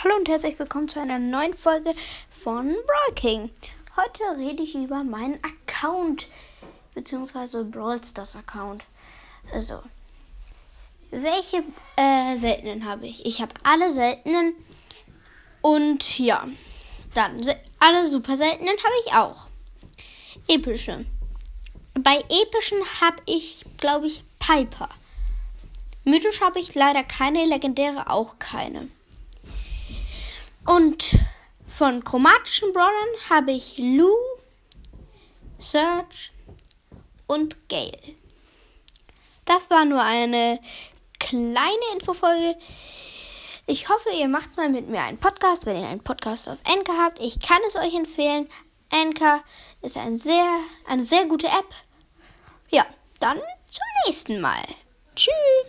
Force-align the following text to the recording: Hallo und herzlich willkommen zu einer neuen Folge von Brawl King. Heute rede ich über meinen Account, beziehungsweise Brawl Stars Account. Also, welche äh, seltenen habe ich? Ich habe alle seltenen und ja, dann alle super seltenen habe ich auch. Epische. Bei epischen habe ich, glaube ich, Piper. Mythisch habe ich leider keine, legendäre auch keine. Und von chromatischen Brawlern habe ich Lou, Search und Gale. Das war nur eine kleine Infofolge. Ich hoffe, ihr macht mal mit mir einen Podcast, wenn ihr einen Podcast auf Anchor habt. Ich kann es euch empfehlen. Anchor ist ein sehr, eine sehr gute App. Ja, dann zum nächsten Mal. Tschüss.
Hallo 0.00 0.14
und 0.14 0.28
herzlich 0.28 0.56
willkommen 0.60 0.86
zu 0.86 1.00
einer 1.00 1.18
neuen 1.18 1.52
Folge 1.52 1.92
von 2.30 2.68
Brawl 2.68 3.14
King. 3.16 3.50
Heute 3.96 4.38
rede 4.38 4.62
ich 4.62 4.76
über 4.76 5.02
meinen 5.02 5.40
Account, 5.42 6.28
beziehungsweise 6.94 7.64
Brawl 7.64 8.00
Stars 8.04 8.36
Account. 8.36 8.86
Also, 9.52 9.82
welche 11.10 11.64
äh, 11.96 12.36
seltenen 12.36 12.88
habe 12.88 13.08
ich? 13.08 13.26
Ich 13.26 13.42
habe 13.42 13.52
alle 13.64 13.90
seltenen 13.90 14.54
und 15.62 16.20
ja, 16.20 16.46
dann 17.14 17.44
alle 17.80 18.08
super 18.08 18.36
seltenen 18.36 18.76
habe 18.76 18.94
ich 19.04 19.12
auch. 19.14 19.48
Epische. 20.46 21.06
Bei 21.94 22.18
epischen 22.18 22.78
habe 23.00 23.20
ich, 23.26 23.64
glaube 23.78 24.06
ich, 24.06 24.22
Piper. 24.38 24.90
Mythisch 26.04 26.40
habe 26.40 26.60
ich 26.60 26.76
leider 26.76 27.02
keine, 27.02 27.46
legendäre 27.46 28.08
auch 28.08 28.38
keine. 28.38 28.90
Und 30.66 31.18
von 31.66 32.02
chromatischen 32.04 32.72
Brawlern 32.72 33.08
habe 33.30 33.52
ich 33.52 33.78
Lou, 33.78 34.14
Search 35.58 36.32
und 37.26 37.68
Gale. 37.68 38.16
Das 39.44 39.70
war 39.70 39.84
nur 39.84 40.02
eine 40.02 40.60
kleine 41.18 41.92
Infofolge. 41.94 42.56
Ich 43.66 43.88
hoffe, 43.88 44.10
ihr 44.10 44.28
macht 44.28 44.56
mal 44.56 44.70
mit 44.70 44.88
mir 44.88 45.02
einen 45.02 45.18
Podcast, 45.18 45.66
wenn 45.66 45.76
ihr 45.76 45.86
einen 45.86 46.02
Podcast 46.02 46.48
auf 46.48 46.58
Anchor 46.64 46.96
habt. 46.98 47.20
Ich 47.20 47.40
kann 47.40 47.60
es 47.66 47.76
euch 47.76 47.94
empfehlen. 47.94 48.48
Anchor 48.90 49.42
ist 49.82 49.96
ein 49.98 50.16
sehr, 50.16 50.60
eine 50.86 51.02
sehr 51.02 51.26
gute 51.26 51.48
App. 51.48 51.68
Ja, 52.70 52.86
dann 53.20 53.38
zum 53.68 53.84
nächsten 54.06 54.40
Mal. 54.40 54.62
Tschüss. 55.14 55.66